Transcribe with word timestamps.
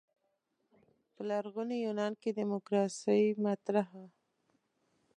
په 1.13 1.21
لرغوني 1.29 1.77
یونان 1.85 2.13
کې 2.21 2.29
دیموکراسي 2.39 3.21
مطرح 3.45 3.87
وه. 3.97 4.07